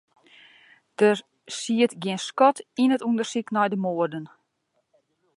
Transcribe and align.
Der 0.99 1.15
siet 1.57 1.91
gjin 2.01 2.21
skot 2.27 2.57
yn 2.81 2.93
it 2.95 3.05
ûndersyk 3.09 3.47
nei 3.51 3.69
de 3.71 3.77
moarden. 3.83 4.25